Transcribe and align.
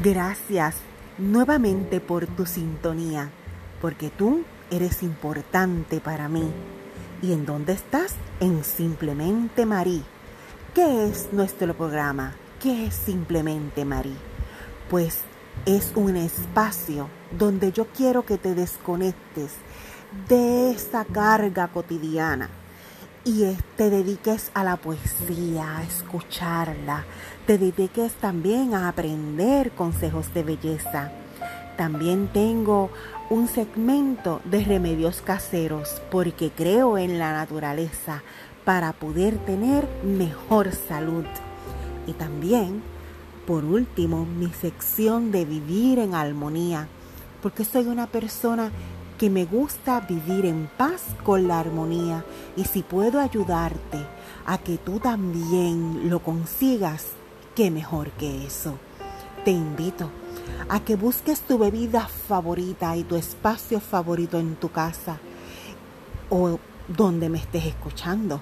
Gracias 0.00 0.76
nuevamente 1.18 2.00
por 2.00 2.26
tu 2.26 2.46
sintonía, 2.46 3.30
porque 3.82 4.08
tú 4.08 4.42
eres 4.70 5.02
importante 5.02 6.00
para 6.00 6.30
mí. 6.30 6.50
¿Y 7.20 7.34
en 7.34 7.44
dónde 7.44 7.74
estás? 7.74 8.14
En 8.40 8.64
Simplemente 8.64 9.66
Marí. 9.66 10.02
¿Qué 10.74 11.08
es 11.08 11.28
nuestro 11.32 11.74
programa? 11.74 12.34
¿Qué 12.58 12.86
es 12.86 12.94
Simplemente 12.94 13.84
Marí? 13.84 14.16
Pues 14.88 15.20
es 15.66 15.92
un 15.94 16.16
espacio 16.16 17.08
donde 17.38 17.70
yo 17.70 17.86
quiero 17.88 18.24
que 18.24 18.38
te 18.38 18.54
desconectes 18.54 19.52
de 20.26 20.70
esa 20.70 21.04
carga 21.04 21.68
cotidiana 21.68 22.48
y 23.24 23.44
te 23.76 23.88
dediques 23.88 24.50
a 24.54 24.64
la 24.64 24.76
poesía, 24.76 25.78
a 25.78 25.82
escucharla, 25.84 27.04
te 27.46 27.56
dediques 27.56 28.14
también 28.14 28.74
a 28.74 28.88
aprender 28.88 29.70
consejos 29.72 30.34
de 30.34 30.42
belleza. 30.42 31.12
También 31.76 32.28
tengo 32.28 32.90
un 33.30 33.46
segmento 33.46 34.40
de 34.44 34.64
remedios 34.64 35.22
caseros 35.22 36.02
porque 36.10 36.50
creo 36.50 36.98
en 36.98 37.18
la 37.18 37.32
naturaleza 37.32 38.22
para 38.64 38.92
poder 38.92 39.38
tener 39.38 39.86
mejor 40.04 40.72
salud. 40.72 41.24
Y 42.06 42.12
también, 42.12 42.82
por 43.46 43.64
último, 43.64 44.24
mi 44.24 44.52
sección 44.52 45.30
de 45.30 45.44
vivir 45.44 46.00
en 46.00 46.14
armonía 46.14 46.88
porque 47.40 47.64
soy 47.64 47.86
una 47.86 48.06
persona 48.06 48.70
que 49.22 49.30
me 49.30 49.44
gusta 49.44 50.00
vivir 50.00 50.46
en 50.46 50.68
paz 50.76 51.00
con 51.22 51.46
la 51.46 51.60
armonía 51.60 52.24
y 52.56 52.64
si 52.64 52.82
puedo 52.82 53.20
ayudarte 53.20 54.04
a 54.44 54.58
que 54.58 54.78
tú 54.78 54.98
también 54.98 56.10
lo 56.10 56.18
consigas, 56.18 57.06
qué 57.54 57.70
mejor 57.70 58.10
que 58.10 58.44
eso. 58.44 58.74
Te 59.44 59.52
invito 59.52 60.10
a 60.68 60.80
que 60.80 60.96
busques 60.96 61.40
tu 61.42 61.56
bebida 61.56 62.08
favorita 62.08 62.96
y 62.96 63.04
tu 63.04 63.14
espacio 63.14 63.78
favorito 63.78 64.40
en 64.40 64.56
tu 64.56 64.72
casa 64.72 65.20
o 66.28 66.58
donde 66.88 67.28
me 67.28 67.38
estés 67.38 67.66
escuchando 67.66 68.40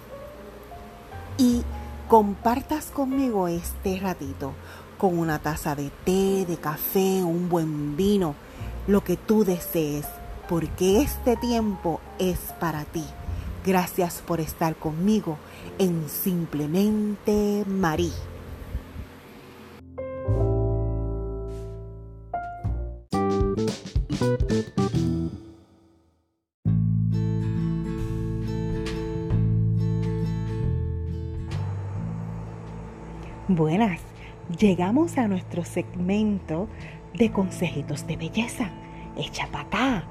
y 1.37 1.61
compartas 2.09 2.87
conmigo 2.87 3.49
este 3.49 4.01
ratito 4.01 4.55
con 4.97 5.19
una 5.19 5.41
taza 5.41 5.75
de 5.75 5.91
té, 6.07 6.47
de 6.47 6.57
café, 6.57 7.23
un 7.23 7.51
buen 7.51 7.99
vino, 7.99 8.35
lo 8.87 9.05
que 9.05 9.19
tú 9.19 9.45
desees 9.45 10.07
porque 10.51 11.01
este 11.01 11.37
tiempo 11.37 12.01
es 12.19 12.41
para 12.59 12.85
ti. 12.85 13.05
Gracias 13.65 14.21
por 14.27 14.41
estar 14.41 14.75
conmigo 14.75 15.39
en 15.79 16.09
Simplemente 16.09 17.63
Marí. 17.69 18.11
Buenas, 33.47 34.01
llegamos 34.59 35.17
a 35.17 35.29
nuestro 35.29 35.65
segmento 35.65 36.69
de 37.15 37.31
consejitos 37.31 38.05
de 38.09 38.17
belleza. 38.17 38.69
Echa 39.17 39.47
para 39.47 39.65
acá 39.65 40.05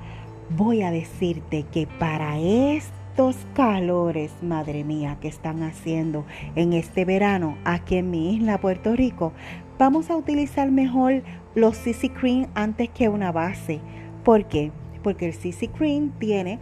voy 0.50 0.81
a 0.81 0.92
decirte 0.92 1.64
que 1.72 1.88
para 1.88 2.39
estos 2.39 3.36
calores, 3.53 4.31
madre 4.42 4.83
mía, 4.83 5.17
que 5.22 5.28
están 5.28 5.61
haciendo 5.64 6.25
en 6.56 6.73
este 6.73 7.06
verano 7.06 7.58
aquí 7.66 7.97
en 7.97 8.09
mi 8.09 8.36
isla 8.36 8.59
Puerto 8.59 8.95
Rico, 8.95 9.31
vamos 9.78 10.09
a 10.09 10.17
utilizar 10.17 10.72
mejor 10.72 11.22
los 11.56 11.78
CC 11.78 12.09
Cream 12.12 12.47
antes 12.56 12.90
que 12.90 13.09
una 13.09 13.31
base. 13.31 13.79
¿Por 14.24 14.46
qué? 14.46 14.72
Porque 15.03 15.28
el 15.28 15.34
CC 15.34 15.69
Cream 15.69 16.12
tiene 16.19 16.59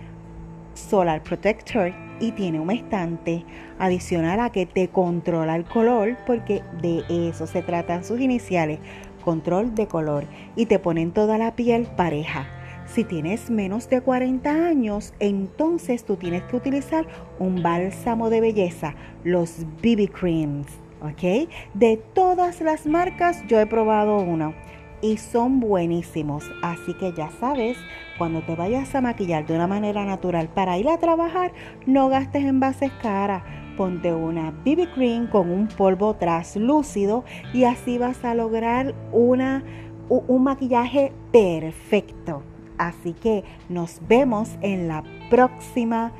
Solar 0.73 1.23
Protector 1.23 1.93
y 2.19 2.31
tiene 2.31 2.59
un 2.59 2.71
estante 2.71 3.45
adicional 3.79 4.39
a 4.39 4.51
que 4.51 4.65
te 4.65 4.89
controla 4.89 5.55
el 5.55 5.63
color 5.65 6.17
porque 6.25 6.63
de 6.81 7.03
eso 7.29 7.47
se 7.47 7.61
tratan 7.61 8.03
sus 8.03 8.19
iniciales, 8.19 8.79
control 9.23 9.75
de 9.75 9.87
color 9.87 10.25
y 10.55 10.65
te 10.65 10.79
ponen 10.79 11.11
toda 11.11 11.37
la 11.37 11.55
piel 11.55 11.87
pareja. 11.95 12.56
Si 12.87 13.03
tienes 13.03 13.49
menos 13.49 13.89
de 13.89 14.01
40 14.01 14.49
años, 14.49 15.13
entonces 15.19 16.05
tú 16.05 16.15
tienes 16.15 16.43
que 16.43 16.55
utilizar 16.55 17.05
un 17.37 17.61
bálsamo 17.61 18.29
de 18.29 18.39
belleza, 18.41 18.95
los 19.23 19.65
BB 19.83 20.09
Creams, 20.09 20.67
¿ok? 21.01 21.49
De 21.73 21.97
todas 22.13 22.61
las 22.61 22.87
marcas 22.87 23.43
yo 23.47 23.59
he 23.59 23.65
probado 23.65 24.17
uno 24.17 24.53
y 25.01 25.17
son 25.17 25.59
buenísimos. 25.59 26.49
Así 26.63 26.93
que 26.93 27.11
ya 27.13 27.29
sabes, 27.39 27.77
cuando 28.17 28.41
te 28.41 28.55
vayas 28.55 28.95
a 28.95 29.01
maquillar 29.01 29.45
de 29.45 29.55
una 29.55 29.67
manera 29.67 30.05
natural 30.05 30.47
para 30.47 30.77
ir 30.77 30.87
a 30.87 30.97
trabajar, 30.97 31.51
no 31.85 32.07
gastes 32.07 32.45
en 32.45 32.61
bases 32.61 32.91
caras. 33.01 33.43
Ponte 33.75 34.13
una 34.13 34.51
BB 34.65 34.93
Cream 34.95 35.27
con 35.27 35.51
un 35.51 35.67
polvo 35.67 36.15
traslúcido 36.15 37.25
y 37.53 37.65
así 37.65 37.97
vas 37.97 38.23
a 38.23 38.33
lograr 38.33 38.95
una, 39.11 39.63
un 40.09 40.43
maquillaje 40.43 41.11
perfecto. 41.31 42.41
Así 42.77 43.13
que 43.13 43.43
nos 43.69 43.99
vemos 44.07 44.49
en 44.61 44.87
la 44.87 45.03
próxima 45.29 46.11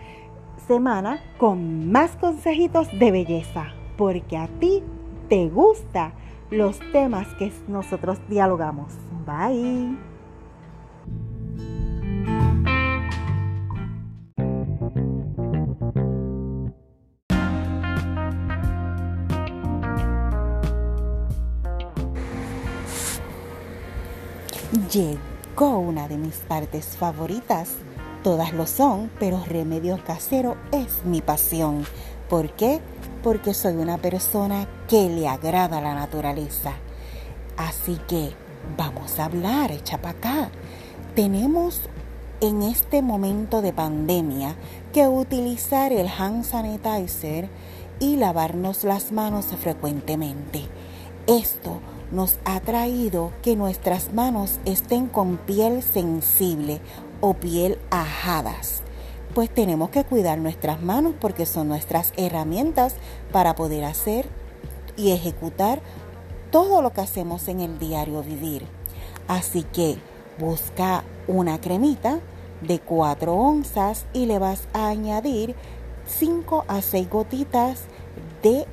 semana 0.67 1.21
con 1.37 1.91
más 1.91 2.15
consejitos 2.17 2.87
de 2.99 3.11
belleza, 3.11 3.67
porque 3.97 4.37
a 4.37 4.47
ti 4.59 4.83
te 5.29 5.49
gustan 5.49 6.13
los 6.49 6.79
temas 6.91 7.27
que 7.35 7.51
nosotros 7.67 8.19
dialogamos. 8.29 8.93
Bye. 9.25 9.97
Una 25.65 26.07
de 26.07 26.17
mis 26.17 26.35
partes 26.35 26.85
favoritas. 26.97 27.69
Todas 28.23 28.53
lo 28.53 28.67
son, 28.67 29.09
pero 29.19 29.43
Remedios 29.47 30.01
Casero 30.01 30.55
es 30.71 31.03
mi 31.03 31.21
pasión. 31.21 31.83
¿Por 32.29 32.51
qué? 32.51 32.79
Porque 33.23 33.53
soy 33.53 33.75
una 33.75 33.97
persona 33.97 34.67
que 34.87 35.09
le 35.09 35.27
agrada 35.27 35.81
la 35.81 35.95
naturaleza. 35.95 36.73
Así 37.57 37.99
que 38.07 38.33
vamos 38.77 39.19
a 39.19 39.25
hablar, 39.25 39.71
echa 39.71 39.95
acá. 39.95 40.51
Tenemos 41.15 41.81
en 42.39 42.61
este 42.61 43.01
momento 43.01 43.61
de 43.63 43.73
pandemia 43.73 44.55
que 44.93 45.07
utilizar 45.07 45.91
el 45.91 46.07
hand 46.07 46.43
sanitizer 46.43 47.49
y 47.99 48.17
lavarnos 48.17 48.83
las 48.83 49.11
manos 49.11 49.47
frecuentemente. 49.59 50.65
Esto 51.25 51.79
nos 52.11 52.37
ha 52.45 52.59
traído 52.59 53.31
que 53.41 53.55
nuestras 53.55 54.13
manos 54.13 54.59
estén 54.65 55.07
con 55.07 55.37
piel 55.37 55.83
sensible 55.83 56.79
o 57.21 57.33
piel 57.33 57.77
ajadas. 57.89 58.81
Pues 59.33 59.53
tenemos 59.53 59.89
que 59.89 60.03
cuidar 60.03 60.37
nuestras 60.39 60.81
manos 60.81 61.13
porque 61.19 61.45
son 61.45 61.67
nuestras 61.67 62.13
herramientas 62.17 62.95
para 63.31 63.55
poder 63.55 63.83
hacer 63.83 64.27
y 64.95 65.11
ejecutar 65.11 65.81
todo 66.51 66.81
lo 66.81 66.91
que 66.91 67.01
hacemos 67.01 67.47
en 67.47 67.59
el 67.59 67.77
diario 67.77 68.23
vivir. 68.23 68.65
Así 69.27 69.63
que 69.63 69.97
busca 70.39 71.03
una 71.27 71.59
cremita 71.59 72.19
de 72.61 72.79
4 72.79 73.33
onzas 73.33 74.05
y 74.13 74.25
le 74.25 74.39
vas 74.39 74.67
a 74.73 74.87
añadir 74.87 75.55
5 76.07 76.65
a 76.67 76.81
6 76.81 77.09
gotitas 77.09 77.81
de 78.41 78.65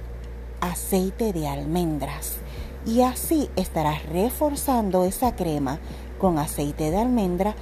aceite 0.61 1.33
de 1.33 1.49
almendras 1.49 2.39
y 2.87 3.03
así 3.03 3.51
estarás 3.57 4.05
reforzando 4.07 5.05
esa 5.05 5.35
crema 5.37 5.79
con 6.19 6.39
aceite 6.39 6.91
de 6.91 6.99
almendra 6.99 7.55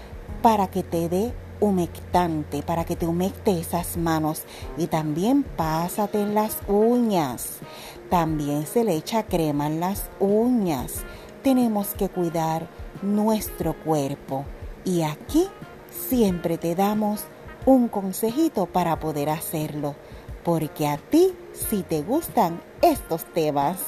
para 0.42 0.68
que 0.68 0.82
te 0.82 1.08
dé 1.08 1.32
humectante, 1.60 2.62
para 2.62 2.84
que 2.84 2.96
te 2.96 3.06
humecte 3.06 3.58
esas 3.58 3.96
manos 3.96 4.42
y 4.76 4.88
también 4.88 5.44
pásate 5.44 6.20
en 6.20 6.34
las 6.34 6.58
uñas. 6.66 7.58
También 8.10 8.66
se 8.66 8.84
le 8.84 8.96
echa 8.96 9.22
crema 9.22 9.68
en 9.68 9.78
las 9.80 10.10
uñas. 10.18 11.04
Tenemos 11.42 11.94
que 11.94 12.08
cuidar 12.08 12.68
nuestro 13.00 13.74
cuerpo 13.84 14.44
y 14.84 15.02
aquí 15.02 15.48
siempre 16.08 16.58
te 16.58 16.74
damos 16.74 17.24
un 17.64 17.88
consejito 17.88 18.66
para 18.66 18.98
poder 18.98 19.30
hacerlo, 19.30 19.94
porque 20.42 20.88
a 20.88 20.96
ti 20.96 21.32
si 21.52 21.82
te 21.82 22.02
gustan 22.02 22.60
estos 22.80 23.24
temas. 23.32 23.78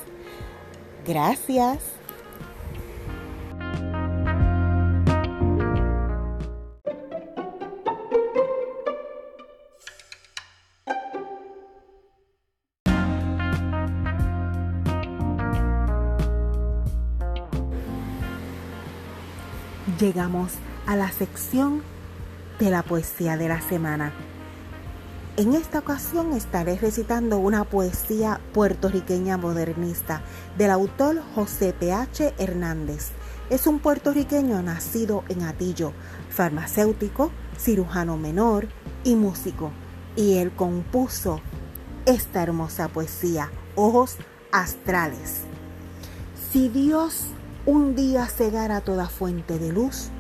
Gracias. 1.07 1.95
llegamos 20.05 20.53
a 20.87 20.97
la 20.97 21.11
sección 21.11 21.83
de 22.59 22.71
la 22.71 22.83
poesía 22.83 23.37
de 23.37 23.49
la 23.49 23.61
semana. 23.63 24.13
En 25.37 25.53
esta 25.55 25.81
ocasión 25.81 26.33
estaré 26.33 26.77
recitando 26.77 27.39
una 27.39 27.65
poesía 27.65 28.41
puertorriqueña 28.53 29.37
modernista 29.37 30.23
del 30.57 30.71
autor 30.71 31.21
José 31.35 31.73
P.H. 31.73 32.35
Hernández. 32.39 33.11
Es 33.51 33.67
un 33.67 33.81
puertorriqueño 33.81 34.63
nacido 34.63 35.25
en 35.29 35.43
Atillo, 35.43 35.93
farmacéutico, 36.31 37.33
cirujano 37.59 38.17
menor 38.17 38.69
y 39.03 39.17
músico. 39.17 39.73
Y 40.15 40.35
él 40.35 40.55
compuso 40.55 41.41
esta 42.07 42.45
hermosa 42.45 42.87
poesía, 42.87 43.51
Ojos 43.75 44.19
Astrales. 44.53 45.41
Si 46.53 46.69
Dios 46.69 47.25
un 47.67 47.97
día 47.97 48.27
cegara 48.27 48.83
toda 48.83 49.09
fuente 49.09 49.59
de 49.59 49.73
luz, 49.73 50.11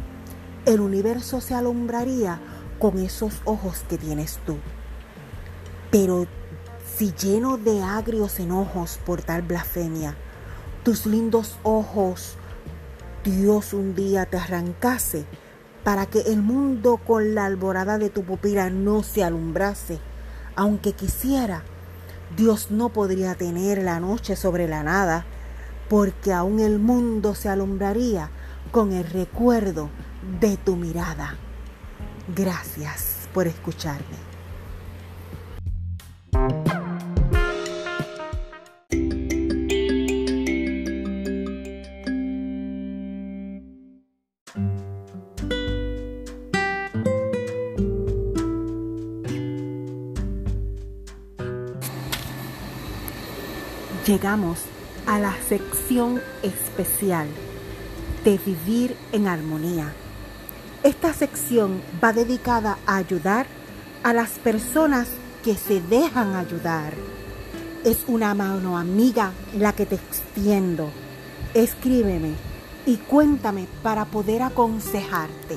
el 0.66 0.80
universo 0.80 1.40
se 1.40 1.54
alumbraría 1.54 2.40
con 2.80 2.98
esos 2.98 3.42
ojos 3.44 3.84
que 3.88 3.96
tienes 3.96 4.40
tú. 4.44 4.56
Pero 5.94 6.26
si 6.96 7.12
lleno 7.12 7.56
de 7.56 7.80
agrios 7.80 8.40
enojos 8.40 8.98
por 9.06 9.22
tal 9.22 9.42
blasfemia, 9.42 10.16
tus 10.82 11.06
lindos 11.06 11.56
ojos 11.62 12.34
Dios 13.22 13.72
un 13.72 13.94
día 13.94 14.26
te 14.26 14.36
arrancase 14.36 15.24
para 15.84 16.06
que 16.06 16.22
el 16.22 16.42
mundo 16.42 16.96
con 16.96 17.36
la 17.36 17.44
alborada 17.44 17.96
de 17.96 18.10
tu 18.10 18.24
pupila 18.24 18.70
no 18.70 19.04
se 19.04 19.22
alumbrase, 19.22 20.00
aunque 20.56 20.94
quisiera, 20.94 21.62
Dios 22.36 22.72
no 22.72 22.88
podría 22.88 23.36
tener 23.36 23.80
la 23.80 24.00
noche 24.00 24.34
sobre 24.34 24.66
la 24.66 24.82
nada, 24.82 25.24
porque 25.88 26.32
aún 26.32 26.58
el 26.58 26.80
mundo 26.80 27.36
se 27.36 27.48
alumbraría 27.48 28.30
con 28.72 28.92
el 28.92 29.04
recuerdo 29.04 29.90
de 30.40 30.56
tu 30.56 30.74
mirada. 30.74 31.36
Gracias 32.34 33.28
por 33.32 33.46
escucharme. 33.46 34.33
Llegamos 54.06 54.58
a 55.06 55.18
la 55.18 55.34
sección 55.48 56.20
especial 56.42 57.26
de 58.22 58.36
vivir 58.36 58.94
en 59.12 59.26
armonía. 59.26 59.94
Esta 60.82 61.14
sección 61.14 61.80
va 62.02 62.12
dedicada 62.12 62.76
a 62.84 62.96
ayudar 62.96 63.46
a 64.02 64.12
las 64.12 64.32
personas 64.32 65.08
que 65.42 65.54
se 65.54 65.80
dejan 65.80 66.34
ayudar. 66.34 66.92
Es 67.82 68.04
una 68.06 68.34
mano 68.34 68.76
amiga 68.76 69.32
la 69.56 69.72
que 69.72 69.86
te 69.86 69.94
extiendo. 69.94 70.90
Escríbeme 71.54 72.34
y 72.84 72.98
cuéntame 72.98 73.66
para 73.82 74.04
poder 74.04 74.42
aconsejarte. 74.42 75.56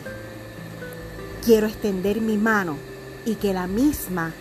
Quiero 1.43 1.67
extender 1.67 2.21
mi 2.21 2.37
mano 2.37 2.77
y 3.25 3.35
que 3.35 3.53
la 3.53 3.67
misma 3.67 4.31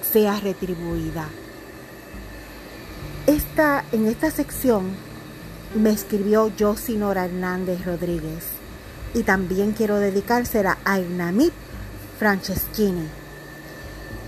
sea 0.00 0.40
retribuida. 0.40 1.28
Esta, 3.28 3.84
en 3.92 4.06
esta 4.06 4.30
sección 4.30 4.86
me 5.74 5.90
escribió 5.90 6.50
Josinora 6.58 7.26
Hernández 7.26 7.84
Rodríguez 7.84 8.46
y 9.12 9.22
también 9.22 9.72
quiero 9.72 9.98
dedicársela 9.98 10.78
a 10.86 10.98
Inamit 10.98 11.52
Franceschini 12.18 13.06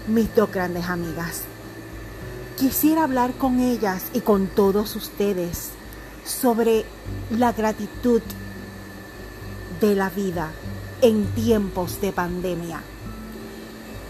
mis 0.06 0.34
dos 0.34 0.52
grandes 0.52 0.84
amigas. 0.84 1.44
Quisiera 2.58 3.04
hablar 3.04 3.32
con 3.32 3.60
ellas 3.60 4.02
y 4.12 4.20
con 4.20 4.48
todos 4.48 4.94
ustedes 4.96 5.70
sobre 6.26 6.84
la 7.30 7.52
gratitud 7.52 8.20
de 9.80 9.94
la 9.94 10.10
vida 10.10 10.50
en 11.00 11.24
tiempos 11.28 12.02
de 12.02 12.12
pandemia. 12.12 12.82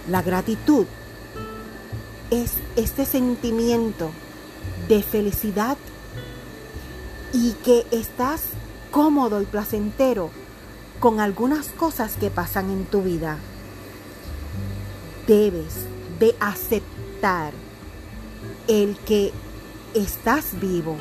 La 0.09 0.21
gratitud 0.23 0.85
es 2.33 2.55
este 2.75 3.07
sentimiento 3.07 4.11
de 4.91 5.05
felicidad 5.05 5.79
y 7.33 7.53
que 7.65 7.87
estás 7.93 8.43
cómodo 8.91 9.41
y 9.41 9.45
placentero 9.45 10.31
con 10.99 11.21
algunas 11.21 11.69
cosas 11.69 12.17
que 12.17 12.29
pasan 12.29 12.71
en 12.71 12.85
tu 12.87 13.01
vida 13.01 13.39
debes 15.29 15.87
de 16.19 16.35
aceptar 16.41 17.53
el 18.67 18.97
que 19.07 19.33
estás 19.95 20.59
vivo 20.61 20.97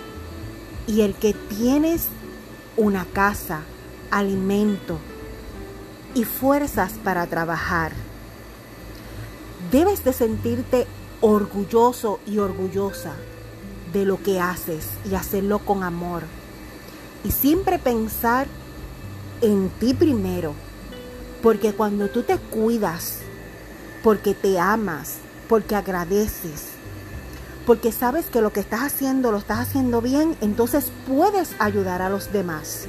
y 0.86 1.02
el 1.02 1.16
que 1.16 1.34
tienes 1.34 2.10
una 2.78 3.06
casa, 3.06 3.62
alimento 4.12 5.00
y 6.14 6.26
fuerzas 6.26 6.94
para 7.04 7.26
trabajar. 7.26 7.94
Debes 9.72 10.04
de 10.04 10.14
sentirte 10.14 10.86
orgulloso 11.22 12.20
y 12.28 12.38
orgullosa 12.38 13.16
de 13.94 14.06
lo 14.06 14.22
que 14.22 14.40
haces 14.40 14.88
y 15.10 15.16
hacerlo 15.16 15.60
con 15.60 15.84
amor. 15.84 16.24
Y 17.24 17.32
siempre 17.32 17.80
pensar 17.80 18.48
en 19.42 19.70
ti 19.80 19.94
primero, 19.94 20.54
porque 21.42 21.74
cuando 21.74 22.10
tú 22.10 22.24
te 22.24 22.38
cuidas 22.38 23.20
porque 24.04 24.34
te 24.34 24.60
amas, 24.60 25.18
porque 25.48 25.76
agradeces, 25.76 26.70
porque 27.66 27.92
sabes 27.92 28.28
que 28.28 28.42
lo 28.42 28.54
que 28.54 28.62
estás 28.62 28.82
haciendo 28.82 29.32
lo 29.32 29.38
estás 29.38 29.60
haciendo 29.60 30.02
bien, 30.02 30.36
entonces 30.42 30.92
puedes 31.08 31.56
ayudar 31.60 32.02
a 32.02 32.10
los 32.10 32.32
demás. 32.32 32.88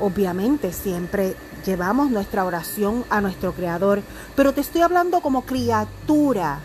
Obviamente 0.00 0.72
siempre 0.72 1.36
llevamos 1.64 2.10
nuestra 2.10 2.44
oración 2.44 3.04
a 3.08 3.20
nuestro 3.20 3.52
Creador, 3.52 4.02
pero 4.34 4.52
te 4.52 4.60
estoy 4.60 4.82
hablando 4.82 5.20
como 5.20 5.42
criatura 5.42 6.60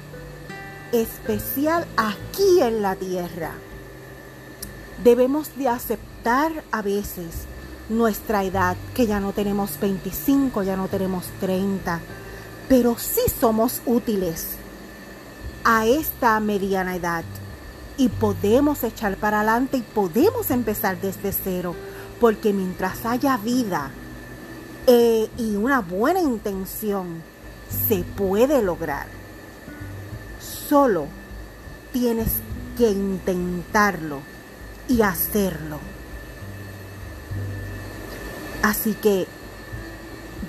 especial 0.91 1.85
aquí 1.97 2.61
en 2.61 2.81
la 2.81 2.95
tierra. 2.95 3.51
Debemos 5.03 5.55
de 5.57 5.67
aceptar 5.67 6.63
a 6.71 6.81
veces 6.81 7.45
nuestra 7.89 8.43
edad, 8.43 8.75
que 8.93 9.07
ya 9.07 9.19
no 9.19 9.31
tenemos 9.31 9.79
25, 9.79 10.63
ya 10.63 10.75
no 10.75 10.87
tenemos 10.87 11.25
30, 11.39 11.99
pero 12.67 12.97
sí 12.97 13.21
somos 13.39 13.81
útiles 13.85 14.55
a 15.63 15.85
esta 15.85 16.39
mediana 16.39 16.95
edad 16.95 17.23
y 17.97 18.09
podemos 18.09 18.83
echar 18.83 19.17
para 19.17 19.39
adelante 19.39 19.77
y 19.77 19.81
podemos 19.81 20.51
empezar 20.51 20.99
desde 20.99 21.31
cero, 21.31 21.75
porque 22.19 22.53
mientras 22.53 23.05
haya 23.05 23.37
vida 23.37 23.91
eh, 24.85 25.29
y 25.37 25.55
una 25.55 25.81
buena 25.81 26.21
intención, 26.21 27.21
se 27.87 28.03
puede 28.03 28.61
lograr. 28.61 29.07
Solo 30.67 31.07
tienes 31.93 32.29
que 32.77 32.89
intentarlo 32.89 34.21
y 34.87 35.01
hacerlo. 35.01 35.79
Así 38.61 38.93
que 38.93 39.27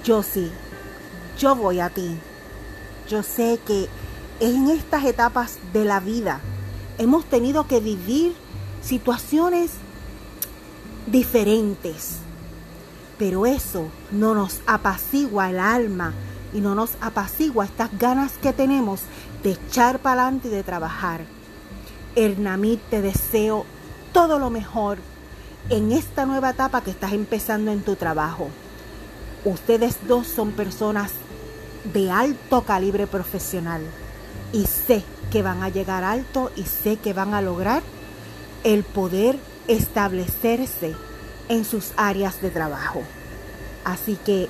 yo 0.04 0.22
sí 0.22 0.50
yo 1.38 1.54
voy 1.54 1.80
a 1.80 1.88
ti. 1.88 2.16
Yo 3.08 3.22
sé 3.22 3.60
que 3.64 3.88
en 4.40 4.68
estas 4.68 5.04
etapas 5.04 5.58
de 5.72 5.84
la 5.84 6.00
vida 6.00 6.40
hemos 6.98 7.24
tenido 7.24 7.66
que 7.66 7.80
vivir 7.80 8.34
situaciones 8.82 9.70
diferentes, 11.06 12.16
pero 13.18 13.46
eso 13.46 13.86
no 14.10 14.34
nos 14.34 14.60
apacigua 14.66 15.50
el 15.50 15.60
alma 15.60 16.12
y 16.52 16.60
no 16.60 16.74
nos 16.74 16.90
apacigua 17.00 17.64
estas 17.64 17.96
ganas 17.98 18.32
que 18.38 18.52
tenemos 18.52 19.00
de 19.42 19.52
echar 19.52 19.98
para 19.98 20.22
adelante 20.22 20.48
y 20.48 20.50
de 20.50 20.62
trabajar. 20.62 21.20
Hernamit, 22.16 22.80
te 22.90 23.02
deseo 23.02 23.64
todo 24.12 24.38
lo 24.38 24.50
mejor 24.50 24.98
en 25.68 25.92
esta 25.92 26.26
nueva 26.26 26.50
etapa 26.50 26.80
que 26.80 26.90
estás 26.90 27.12
empezando 27.12 27.70
en 27.70 27.82
tu 27.82 27.96
trabajo. 27.96 28.48
Ustedes 29.44 29.98
dos 30.06 30.26
son 30.26 30.52
personas 30.52 31.12
de 31.92 32.10
alto 32.10 32.62
calibre 32.62 33.06
profesional 33.06 33.82
y 34.52 34.66
sé 34.66 35.04
que 35.30 35.42
van 35.42 35.62
a 35.62 35.68
llegar 35.68 36.04
alto 36.04 36.50
y 36.56 36.64
sé 36.64 36.96
que 36.96 37.12
van 37.12 37.34
a 37.34 37.42
lograr 37.42 37.82
el 38.64 38.82
poder 38.82 39.38
establecerse 39.68 40.94
en 41.48 41.64
sus 41.64 41.92
áreas 41.96 42.40
de 42.40 42.50
trabajo. 42.50 43.02
Así 43.84 44.18
que 44.24 44.48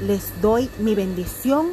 les 0.00 0.40
doy 0.40 0.70
mi 0.78 0.94
bendición 0.94 1.68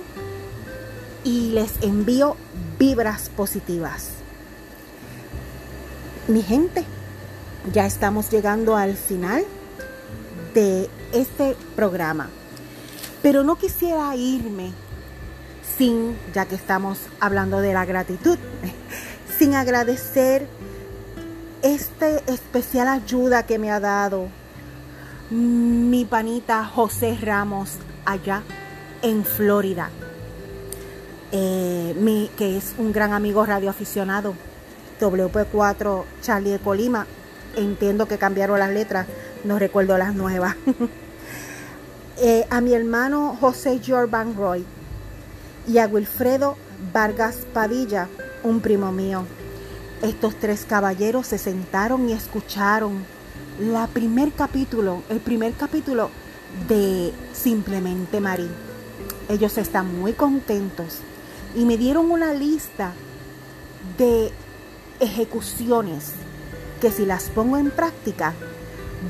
y 1.24 1.52
les 1.52 1.72
envío 1.82 2.36
vibras 2.78 3.30
positivas. 3.30 4.10
Mi 6.28 6.42
gente, 6.42 6.86
ya 7.74 7.86
estamos 7.86 8.30
llegando 8.30 8.76
al 8.76 8.96
final 8.96 9.46
de 10.54 10.90
este 11.14 11.56
programa. 11.76 12.30
Pero 13.22 13.44
no 13.44 13.58
quisiera 13.58 14.16
irme 14.16 14.72
sin, 15.78 16.18
ya 16.34 16.46
que 16.46 16.56
estamos 16.56 17.00
hablando 17.20 17.60
de 17.60 17.74
la 17.74 17.86
gratitud, 17.86 18.38
sin 19.38 19.56
agradecer 19.56 20.48
esta 21.62 22.10
especial 22.10 22.88
ayuda 22.88 23.44
que 23.46 23.60
me 23.60 23.72
ha 23.72 23.80
dado 23.80 24.28
mi 25.30 26.06
panita 26.06 26.64
José 26.66 27.18
Ramos 27.22 27.78
allá 28.08 28.42
en 29.04 29.24
Florida, 29.24 29.90
eh, 31.32 32.30
que 32.38 32.58
es 32.58 32.74
un 32.78 32.92
gran 32.92 33.14
amigo 33.14 33.46
radioaficionado, 33.46 34.34
WP4 35.00 36.04
Charlie 36.22 36.52
de 36.52 36.60
Colima. 36.60 37.06
Entiendo 37.56 38.08
que 38.08 38.18
cambiaron 38.18 38.60
las 38.60 38.72
letras, 38.72 39.08
no 39.44 39.60
recuerdo 39.60 39.98
las 39.98 40.16
nuevas. 40.16 40.56
Eh, 42.20 42.48
a 42.50 42.62
mi 42.62 42.74
hermano 42.74 43.38
José 43.40 43.80
Jorban 43.86 44.36
Roy 44.36 44.66
y 45.68 45.78
a 45.78 45.86
Wilfredo 45.86 46.58
Vargas 46.92 47.46
Padilla, 47.54 48.08
un 48.42 48.60
primo 48.60 48.92
mío. 48.92 49.24
Estos 50.02 50.36
tres 50.40 50.66
caballeros 50.68 51.28
se 51.28 51.38
sentaron 51.38 52.10
y 52.10 52.14
escucharon 52.14 53.06
la 53.60 53.86
primer 53.86 54.32
capítulo, 54.32 55.04
el 55.10 55.20
primer 55.20 55.54
capítulo 55.54 56.10
de 56.68 57.14
Simplemente 57.34 58.20
Marí. 58.20 58.50
Ellos 59.30 59.58
están 59.58 60.00
muy 60.00 60.14
contentos 60.14 61.00
y 61.56 61.66
me 61.66 61.78
dieron 61.78 62.12
una 62.12 62.34
lista 62.34 62.94
de 63.98 64.32
ejecuciones 65.00 66.12
que 66.82 66.92
si 66.92 67.06
las 67.06 67.26
pongo 67.30 67.58
en 67.58 67.72
práctica 67.72 68.34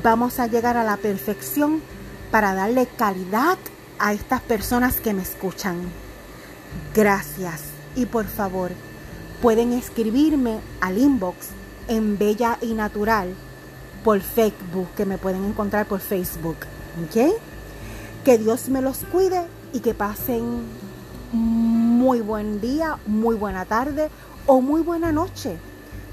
vamos 0.02 0.38
a 0.38 0.46
llegar 0.46 0.76
a 0.76 0.84
la 0.84 0.96
perfección 0.96 1.80
para 2.30 2.54
darle 2.54 2.86
calidad 2.86 3.58
a 3.98 4.12
estas 4.12 4.40
personas 4.40 5.00
que 5.00 5.14
me 5.14 5.22
escuchan. 5.22 5.76
Gracias 6.94 7.62
y 7.96 8.06
por 8.06 8.26
favor 8.26 8.72
pueden 9.40 9.72
escribirme 9.72 10.58
al 10.80 10.98
inbox 10.98 11.48
en 11.88 12.18
Bella 12.18 12.58
y 12.60 12.74
Natural 12.74 13.34
por 14.04 14.20
Facebook, 14.20 14.88
que 14.96 15.06
me 15.06 15.18
pueden 15.18 15.44
encontrar 15.44 15.86
por 15.86 16.00
Facebook. 16.00 16.56
Que 18.24 18.38
Dios 18.38 18.68
me 18.68 18.82
los 18.82 18.98
cuide 19.10 19.42
y 19.72 19.80
que 19.80 19.94
pasen 19.94 20.62
muy 21.32 22.20
buen 22.20 22.60
día, 22.60 22.98
muy 23.06 23.36
buena 23.36 23.64
tarde 23.64 24.08
o 24.46 24.60
muy 24.60 24.82
buena 24.82 25.12
noche. 25.12 25.58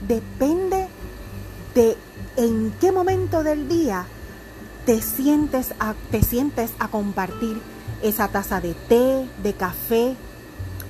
Depende 0.07 0.87
de 1.73 1.97
en 2.37 2.73
qué 2.79 2.91
momento 2.91 3.43
del 3.43 3.67
día 3.67 4.05
te 4.85 5.01
sientes 5.01 5.73
a, 5.79 5.93
te 6.11 6.21
sientes 6.21 6.71
a 6.79 6.87
compartir 6.89 7.59
esa 8.01 8.27
taza 8.27 8.61
de 8.61 8.73
té, 8.73 9.27
de 9.41 9.53
café 9.53 10.15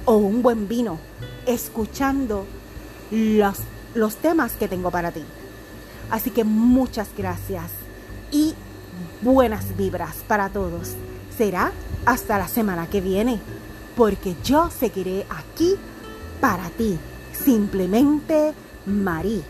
o 0.06 0.18
un 0.18 0.42
buen 0.42 0.68
vino, 0.68 1.00
escuchando 1.46 2.46
los, 3.12 3.58
los 3.94 4.16
temas 4.18 4.54
que 4.54 4.68
tengo 4.68 4.92
para 4.92 5.12
ti. 5.12 5.24
Así 6.10 6.30
que 6.30 6.44
muchas 6.44 7.08
gracias 7.18 7.72
y 8.32 8.54
buenas 9.26 9.76
vibras 9.76 10.18
para 10.28 10.50
todos. 10.50 10.94
Será 11.36 11.72
hasta 12.06 12.38
la 12.38 12.48
semana 12.48 12.88
que 12.88 13.02
viene, 13.02 13.40
porque 13.98 14.36
yo 14.44 14.70
seguiré 14.70 15.26
aquí 15.30 15.76
para 16.40 16.70
ti. 16.70 16.98
Simplemente 17.34 18.54
Marí. 18.86 19.44